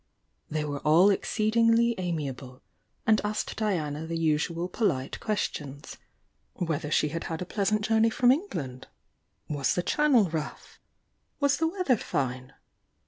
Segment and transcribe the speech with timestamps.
[0.49, 2.63] They were all exceedingly amiable,
[3.05, 5.97] and asked Diana the usual pohte questions,—
[6.53, 8.87] whether she had had a pleasant journey from England?—
[9.47, 10.79] was the Channel rough?
[11.39, 12.55] —was the weather fine?